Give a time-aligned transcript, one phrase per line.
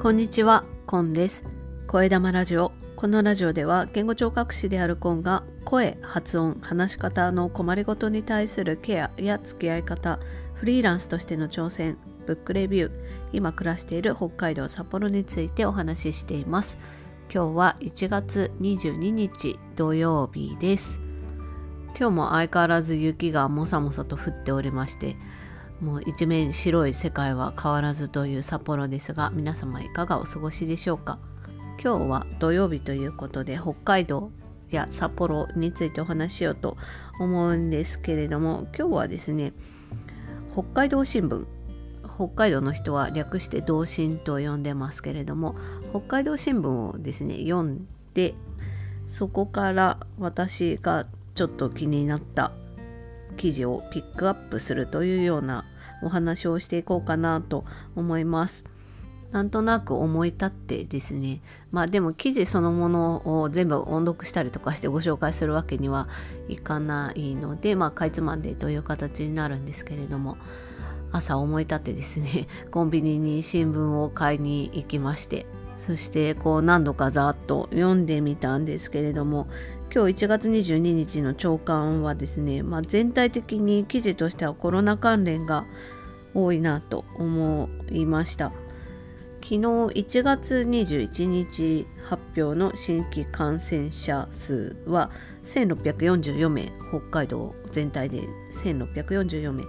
[0.00, 1.44] こんにちは、コンです。
[1.88, 2.70] 声玉ラジオ。
[2.94, 10.20] このラジオでは言語聴覚士であるコンが声、発音、話し方の困りごとに対するケアや付き合い方、
[10.54, 12.92] フリーランスとしての挑戦、ブックレビュー、
[13.32, 16.78] 今暮らしている北海道札幌についてお話ししています。
[17.28, 21.00] 今日は1月22日土曜日です。
[21.98, 25.16] 今日も相変わらず雪がもさもさと降っておりまして、
[25.80, 31.18] もう一面白い世界は変わらずという札幌ですが皆様いかがお過ごしでしょうか？
[31.82, 34.32] 今日は土曜日ということで北海道
[34.70, 36.76] や札幌についてお話しようと
[37.20, 39.52] 思うんですけれども今日はですね
[40.52, 41.46] 北海道新聞
[42.16, 45.54] 北海道の人は略して同心と呼んでますけれども
[45.90, 48.34] 北海道新聞をですね読んで
[49.06, 52.50] そこから私がちょっと気になった
[53.38, 55.64] 記事をピックアップするというような
[56.02, 57.64] お話をしていこうかなと
[57.96, 58.64] 思います。
[59.30, 66.08] なんとなく思い立ってですねまあでも記事そのものを全部音読したりとかしてご紹介するわけには
[66.48, 70.38] いかないのでまあかいつまんでという形になるんですけれども
[71.12, 75.44] 朝思い立ってですね コンビニに新聞を買いに行きまして
[75.76, 79.46] そしてこう何度かざっと読んでみたんですけれども
[79.90, 85.64] 今日1月22日の朝刊はですね、まあ、全体的に記事としてはコロナ関連が
[86.34, 88.52] 多いなと思いました。
[89.40, 95.10] 昨日1月21日発表の新規感染者数は
[95.42, 98.20] 1644名北海道全体で
[98.52, 99.64] 1644名。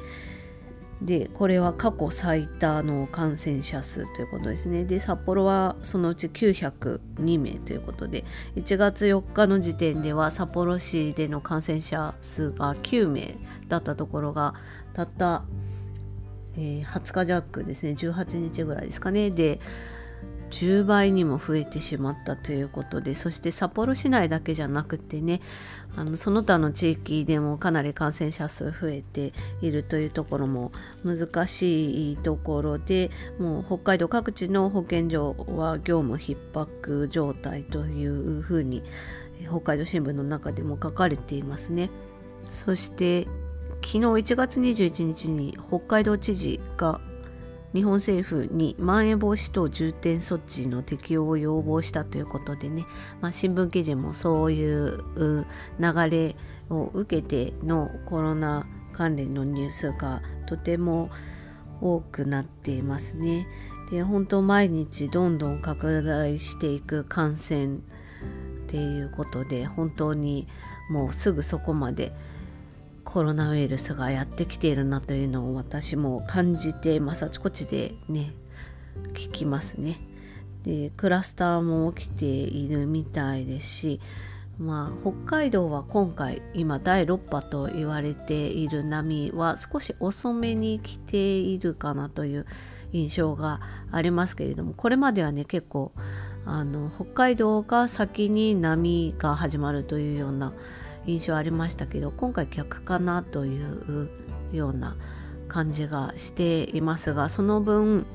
[1.02, 4.84] でこれは過去最多の感染者数ということですね。
[4.84, 8.26] で札幌はそのうち902名ということで
[8.58, 13.36] 1月4日の時点では札幌市での感染者数が9名
[13.70, 14.56] だったところが
[14.94, 15.44] たった、
[16.58, 17.92] えー、20日弱ですね。
[17.92, 19.30] 18日ぐらいですかね。
[19.30, 19.62] で
[20.50, 25.42] 10倍にも増えてしまったということでそして札幌市内だけじゃなくてね
[25.96, 30.72] あのその他の地域でもかなり感染者数増えているというところも
[31.04, 38.84] 難しいところでもう北海道各地の保健所は業務逼迫状態というふうに
[39.48, 41.90] 北海道新聞の中でも書かれていますね。
[42.50, 43.26] そして
[43.82, 47.00] 昨日1月21日に北海道知事が
[47.74, 52.86] 日本政府にまん延防止等重点措置の適用を要望したということでね、
[53.22, 55.04] まあ、新聞記事もそういう
[55.80, 56.36] 流れ
[56.70, 61.10] を受けてのコロナ関連のニュースがとても
[61.82, 63.48] 多くなっていますね。
[63.92, 67.80] で本当毎日どんどん拡大していく感染っ
[68.68, 70.48] ていうことで本当に
[70.90, 72.12] もうすぐそこまで
[73.12, 78.34] コロナウイルスがやってきているなというのを私も感じて、まあ、あちこちでね
[79.14, 79.98] 聞きますね。
[80.64, 84.00] でクラスターも起きているみたいですし、
[84.60, 92.46] まあ、北海道は今回今第6波と言われている波は少し遅めに来ているかなという
[92.92, 93.60] 印象が
[93.92, 95.94] ありますけれどもこれまではね結構
[96.46, 100.54] あの北海道が先に波が始まるというような
[101.10, 104.10] 印象ありましたけど今回逆かなという
[104.52, 104.96] ような
[105.48, 108.06] 感じがしていますがその分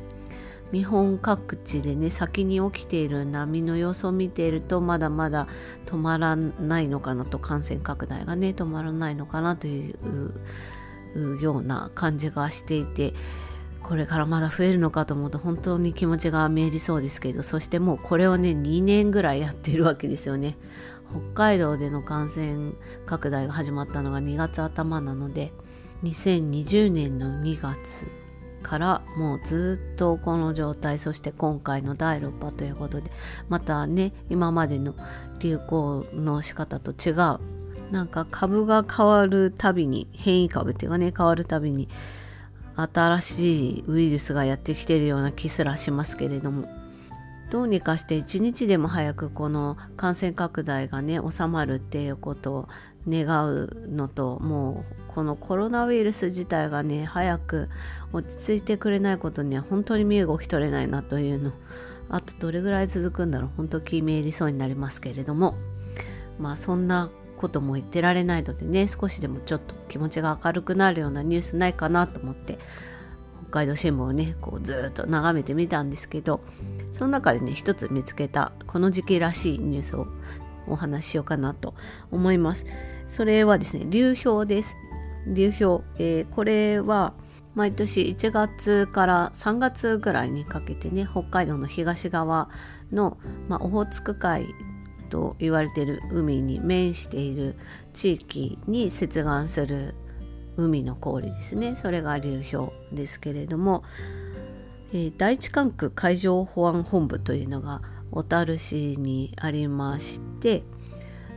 [0.73, 5.47] 日本各地でね先に起きている波の様子を見ているとまだまだ
[5.87, 13.15] 止まらないのかなと感染拡大がね止まらないのかなというような感じがしていて
[13.83, 20.57] これからまだ増えるのかと思うと本当に気持ちが見えりそうですけどそしてもうこれをね2年ぐらいやってるわけですよね。
[21.15, 22.73] 北海道での感染
[23.07, 25.53] 拡大が始まったのが2月頭なので
[26.03, 28.09] 2020年の2月
[28.63, 33.11] からもうずっとこの状態そして今回の第6波ということで
[33.49, 34.95] またね今までの
[35.39, 37.39] 流行の仕方と違う
[37.93, 41.89] なんか株が変わるたびに変異株っていうかね変わるたびに
[42.77, 46.67] 新しいウイルスがやってきてるような気すらしますけれども
[47.55, 52.69] どうにかして一日でも早くこの感染拡大がね収まるっていうことを
[53.09, 57.69] 願うのともうこのコロナウイルス自体がね早く
[58.13, 61.53] 落ち着いてくれないことには本当に身動き取れないなというの
[62.09, 65.55] あとどれぐらい続くんだろう本当気め入りそうになりますけれども。
[66.41, 72.59] まあそんなことも言ってられないのでね少しでもちょっと気持ちが明るくなるようなニュースないかなと思って
[73.55, 76.41] 海道新聞をねこうずっと眺めてみたんですけど
[76.91, 80.09] その中でね一つ見つけたこの時期らしいニュースを
[80.67, 81.75] お話ししようかなと
[82.11, 82.67] 思います。
[83.07, 84.77] それはですね流氷です。
[85.27, 87.15] 流氷、えー、これは
[87.55, 92.51] 毎年1月から3月ぐらいにかけてね北海道の東側
[92.93, 93.19] の、
[93.49, 94.49] まあ、オホーツク海
[95.11, 97.57] と言われている海に面している
[97.93, 99.95] 地域に接岸する
[100.57, 101.75] 海の氷ですね。
[101.77, 103.85] それが流氷ですけれども、
[104.93, 110.63] えー、第一管区海上保安本部というのが小樽市にありまして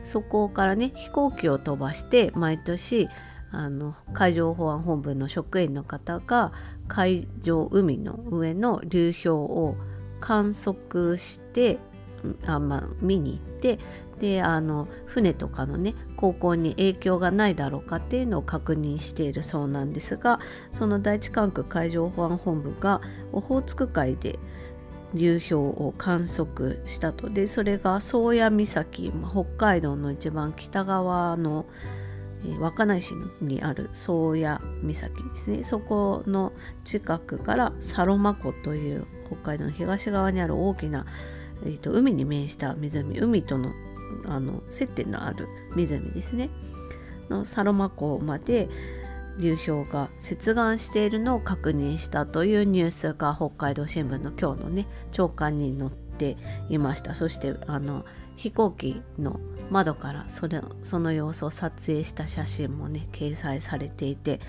[0.04, 3.08] そこからね飛行機を飛ばして毎年
[3.50, 6.52] あの海上保安本部の職員の方が
[6.86, 9.76] 海上海の上の流氷を
[10.20, 11.78] 観測して
[12.46, 13.78] あ、まあ、見に行って
[14.18, 20.40] であの船とかのね航行に影響がないだろうかっていうのを確認しているそうなんですが
[20.72, 23.00] その第一管区海上保安本部が
[23.32, 24.38] オホーツク海で
[25.14, 27.30] 流氷を観測したと。
[27.30, 31.66] でそれが宗谷岬、まあ、北海道の一番北側の
[32.60, 35.64] 稚内市にある宗谷岬ですね。
[35.64, 36.52] そこの
[36.84, 41.06] 近くからサロマ湖という北海道の東側にある大きな、
[41.64, 43.72] えーと、海に面した湖海との
[44.26, 46.50] あの接点のある湖ですね。
[47.30, 48.68] のサロマ湖まで
[49.38, 56.07] 流氷が接岸しているのを確認したというニュースが北海道新聞の今日のね朝刊に載って
[56.68, 58.04] いましたそしてあの
[58.38, 64.40] 飛行機の窓からそれその様子を撮影した写真もね掲載されていて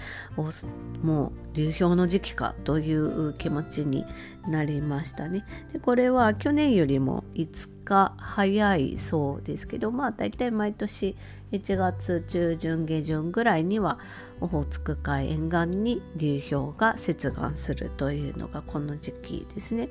[1.01, 4.06] もう流氷の時期かという気持ちに
[4.48, 5.44] なりましたね
[5.74, 11.18] でこれは去年よりも5日早いそうですけどまあ大体毎年
[11.51, 13.98] 1月中旬下旬ぐらいには
[14.39, 19.89] オホーツク海沿岸に流氷が接岸するというのがこの時期ですね。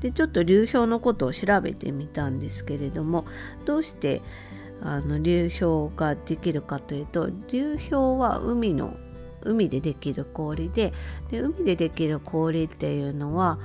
[0.00, 3.24] でちょっと流氷のことを調べてみたんですけれども
[3.64, 4.22] どうして
[4.82, 8.96] あの流氷ができるかというと流氷は海の
[9.42, 10.92] 海でできる氷で
[11.30, 13.58] で海でできる氷っていうのは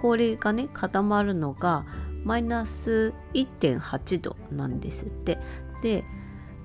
[0.00, 1.84] 氷がね固まるのが
[2.24, 5.38] マイナス1.8度なんですって。
[5.82, 6.04] で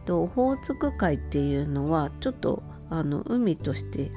[0.10, 4.10] オホーツク海っていうのはちょっとあの海として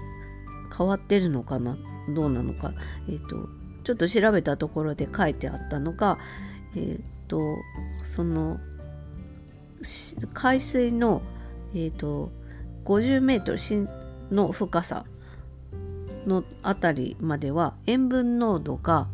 [0.77, 1.77] 変わってるのかな？
[2.15, 2.73] どうなのか、
[3.09, 6.19] えーとちょっと調べたところで書いてあったのが、
[6.77, 7.41] えっ、と
[8.05, 8.59] その
[10.35, 11.23] 海水の、
[11.73, 12.31] えーと、
[12.85, 13.89] 50メートル
[14.35, 15.05] の深さ
[16.27, 19.09] の辺りまでは塩分濃度が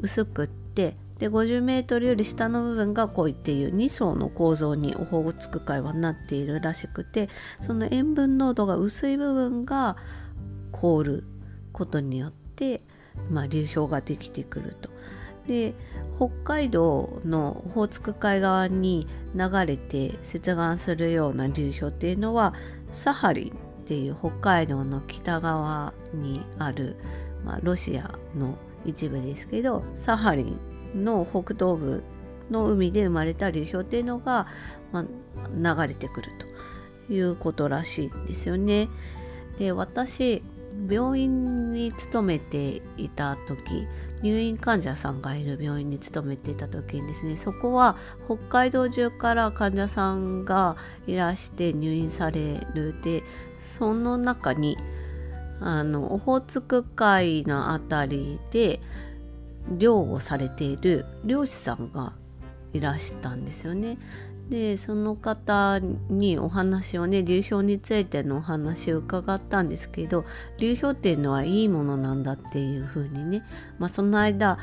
[0.00, 7.28] 薄くってで50メートルより下の部分が濃いっていう2層の構造にオホーツク海はなっているらしくて
[7.60, 9.96] その塩分濃度が薄い部分が
[10.72, 11.24] 凍る
[11.72, 12.82] ことによって
[13.30, 14.90] まあ、流氷ができてくると。
[15.46, 15.74] で
[16.16, 22.54] 北海道のオホーツク海側に流れて接岸するような流氷っていうのは
[22.92, 23.50] サハリン
[23.82, 26.96] っていう北海道の北側にある、
[27.44, 30.56] まあ、ロシアの一部ですけどサハリ
[30.94, 32.04] ンの北東部
[32.50, 34.46] の海で生まれた流氷っていうのが、
[34.92, 36.30] まあ、流れてくる
[37.08, 38.88] ということらしいんですよね。
[39.58, 40.42] で私
[40.88, 43.86] 病院に勤めていた時
[44.22, 47.96] 入院患者さんがいる病院に勤めていた時にですねそこは
[48.26, 50.76] 北海道中から患者さんが
[51.06, 53.22] いらして入院されるで
[53.58, 54.76] その中に
[55.60, 58.80] あのオホーツク海の辺りで
[59.78, 62.14] 漁をされている漁師さんが
[62.72, 63.98] いらしたんですよね。
[64.48, 70.24] でその方にお話をね流氷についてのお話を伺ったんですけど
[70.58, 73.44] 流氷っていうのはいいものなんだっていう風にね、
[73.78, 74.58] まあ、その間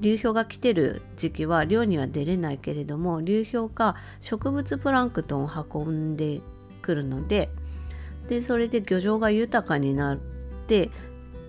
[0.00, 6.40] 流氷が来てる時期は漁には出れないけれども流氷が植物プランクトンを運んで
[6.82, 7.50] くるので
[8.28, 10.18] でそれで漁場が豊かになっ
[10.66, 10.90] てっ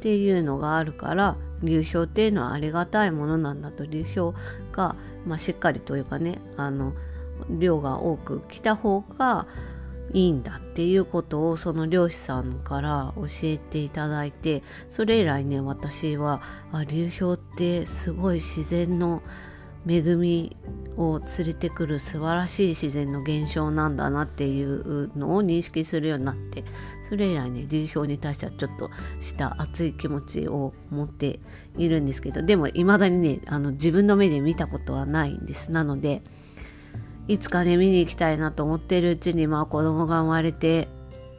[0.01, 3.85] ていうのがあるから流氷っていうのはありがたいものなんだと。
[3.85, 4.35] 流氷
[4.71, 6.93] が、まあ、しっかりというかねあの
[7.50, 9.48] 量が多く来た方が
[10.13, 11.05] いいんだっていう。
[11.05, 16.41] ことをその漁師さんから教えていただいてそれ以来ね私は
[16.72, 19.22] あ流氷ってすごい自然の
[19.88, 20.58] 恵み
[20.98, 25.17] を連れてくる素晴らしい自然の現象なんだなっていう。
[25.17, 26.19] のを認識するよう。
[26.19, 26.63] になって
[27.01, 31.39] それ以来ね流氷に対してはちょっとした熱い気持ちを持って
[31.77, 36.22] いるんですけどでも未だにねあの自分の目で見たことはないんですなので
[37.29, 40.88] いつかね見に行きたいなと思ってるうちにまあ子供が生まれて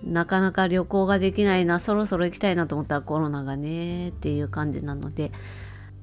[0.04, 5.32] なかなか旅行ができないなそろそろ行きたいなと思ったらコロナがねっていう感じなので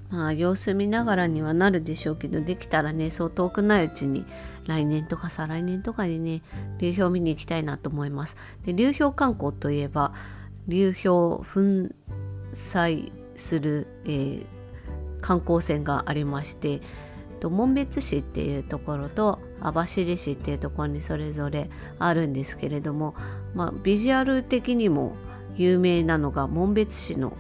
[0.10, 4.26] まあ様子見ながらにはなるでしょうけどできたらねそう遠くないうちに
[4.66, 6.42] 来年とか再来年とかにね
[6.80, 8.36] 流氷見に行きたいなと思います。
[8.66, 10.14] で流氷観光といえば
[10.68, 11.96] 流氷粉
[12.52, 14.46] 砕する、えー、
[15.22, 16.82] 観光船がありまして
[17.42, 23.16] 紋別市っていうところと網走市っていうところにそれぞれあるんですけれども、
[23.56, 25.16] まあ、ビジュアル的にも
[25.56, 27.34] 有名なのが紋別市の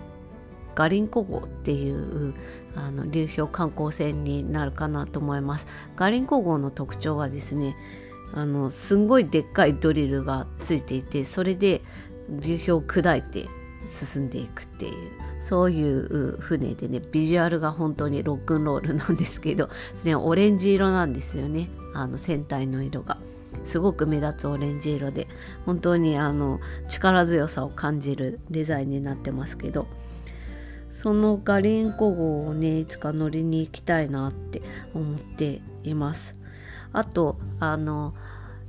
[0.75, 2.35] ガリンコ号っていう
[2.75, 5.67] あの流氷観光船になるかなと思います。
[5.95, 7.75] ガリンコ号の特徴はですね
[8.33, 11.81] あのすんごいでっかいドリルがついていてそれで
[12.29, 13.47] 流氷を砕いて
[13.87, 19.69] 進んでいくっていうそういう船でねビジュアルが本当にロックンロールなんですけど、
[20.03, 23.17] ね、オレンジ色なんですよねあの船体の色が。
[23.63, 25.27] すごく目立つオレンジ色で
[25.65, 29.87] 本当にあの力強さを感じるデザインになってますけど
[30.91, 34.61] そのガリンコ号をねいつか乗りに行きたいなって
[34.93, 36.35] 思っています。
[36.93, 38.13] あとあの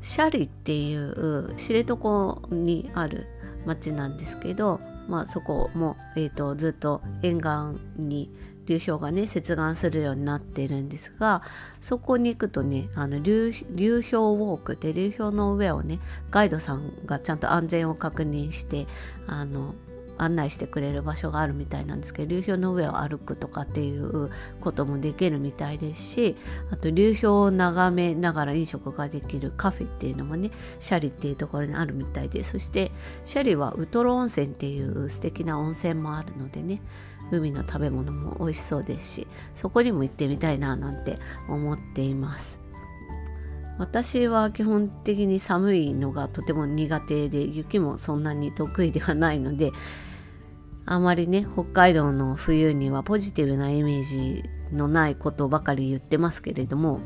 [0.00, 3.26] シャリっていう知床にある
[3.66, 7.50] 町なんですけど、まあ、そこも、えーと、ずっと沿岸
[7.96, 8.30] に
[8.66, 11.42] 流氷がね接岸するようになっているんですが
[11.80, 15.98] そこに行くとねあの流流氷ウォークで流氷の上をね
[16.30, 18.86] ガイドさんがちゃんと安全を確認して
[19.26, 19.74] あの
[20.18, 26.36] 案内してくれる場所があるみたいなんですけど流氷の上を歩くとかっていうこともできるみたいですし
[26.70, 32.90] あと流氷を眺めながら飲食ができるカフェっていうのもねシャリっていうところにあるみたいでそして
[33.24, 36.82] シャリはウトロ温泉っていう素敵な温泉もあるのでね
[37.30, 42.58] 海の食べ物も美味しそうですしそこにも行ってみたいななんて思っています。
[43.78, 49.70] 私は基本的に寒いのがとても苦手で雪もそんなに得意ではないので
[50.90, 54.42] あまりね北海道の冬にはポジティブなイメージ
[54.72, 57.00] のないことばかり言ってますけれども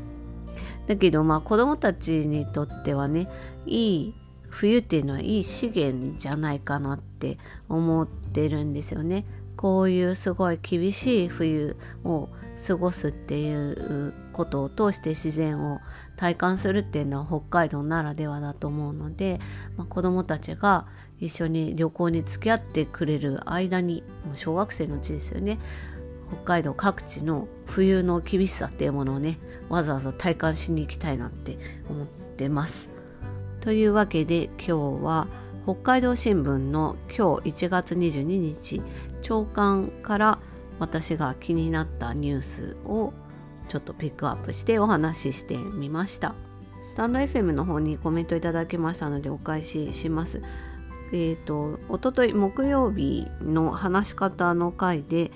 [0.87, 3.27] だけどまあ子供たちにとってはね
[3.65, 4.13] いい
[4.47, 7.37] 冬っていうのはいい資源じゃないかなって
[7.67, 9.25] 思ってるんですよね。
[9.57, 12.29] こういうすごい厳しい冬を
[12.67, 15.79] 過ごすっていうことを通して自然を
[16.15, 19.39] 体感するっていうのは北海道ならではだと思うので、
[19.77, 20.87] まあ、子どもたちが
[21.19, 24.03] 一緒に旅行に付き合ってくれる間に
[24.33, 25.59] 小学生のうちですよね
[26.33, 29.39] 北海道各地の冬の厳しさっていうものをね
[29.69, 31.57] わざわざ体感しに行きたいなって
[31.89, 32.89] 思ってます。
[33.61, 35.27] というわけで今日は
[35.63, 38.81] 北海道新聞の今日1月22日
[39.21, 40.39] 朝刊から
[40.79, 43.13] 私が気になったニュースを
[43.67, 46.35] ちょっとピックアップしてお話ししてみました。
[46.83, 50.41] スタンド FM の方にコメントいただきましたのでお返しします。
[51.13, 55.31] えーと、おととい木曜日の話し方の回で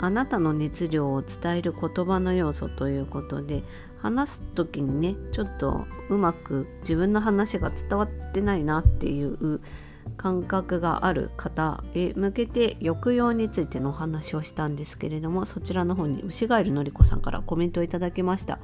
[0.00, 3.62] あなたの熱量を伝える言葉の要素ということで
[3.98, 9.60] 話す時にねちょっとうまく自分の話が伝わってないなっていう
[10.16, 18.58] 感覚がある方へ向けて抑揚についてのお話をしたんですけれどもそちらの方に牛ガエルのりこさんからコメントをいただきました。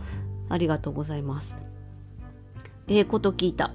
[0.49, 1.57] ありがとうございます。
[2.89, 3.73] ええー、こと聞いた。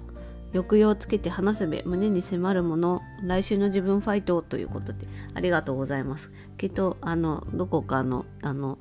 [0.53, 3.01] 抑揚をつけて話すべ胸に迫るもの。
[3.23, 6.31] 来週の自分ファイトということでありがとうございます。
[6.57, 8.77] きっとあのどこかのあの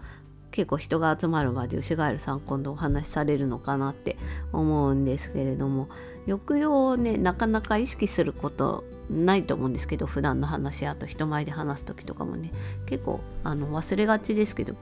[0.55, 4.17] 結構人が集まる場で牛ガエルさん今度お話しされるのかなって
[4.53, 5.89] 思うんですけれども
[6.27, 12.53] 抑揚をねなかなか意識することないと思うんですけど普段の話あと人前で話す時とかもね
[12.87, 14.77] 結構あの忘れがちですけど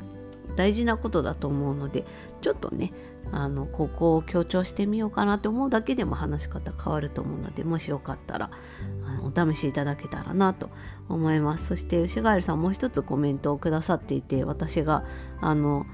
[0.56, 2.04] 大事なことだと思うので
[2.40, 2.92] ちょっとね
[3.30, 8.50] あのここを強調してみようかなって思うだけでも話し方変わると思うのでもしよかったら
[9.06, 10.70] あのお試しいただけたらなと
[11.08, 11.66] 思います。
[11.66, 15.04] そして吉ガエルさんもう一つコメントをくださっていて私が
[15.40, 15.86] あの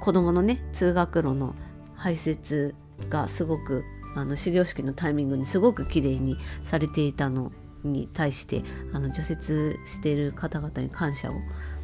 [0.00, 1.54] 子供のね通学路の
[1.94, 2.74] 排泄
[3.08, 3.84] がすごく
[4.16, 7.52] あの始業式のタイミングにすごく綺麗にされていたの
[7.84, 11.34] に対してあの除雪している方々に感謝を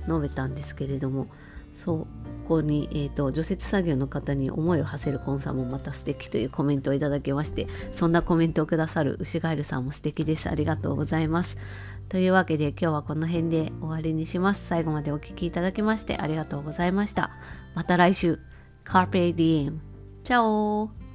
[0.06, 1.28] 述べたんですけれども
[1.72, 2.06] そ
[2.46, 10.48] こに、えーと、除雪作業の方に思いを馳せるコンさんもまた素敵というコメントをいただきましてそんなコメントをくださる牛ガエルさんも素敵です。
[10.48, 11.56] ありがとうございます。
[12.08, 14.66] というわけで今日はこの辺で終わりにします。
[14.66, 17.30] 最後までお聴きいただきましてありがとうございました。
[17.74, 18.38] また来週。
[18.88, 19.80] Carpe Diem
[20.24, 21.07] チャオ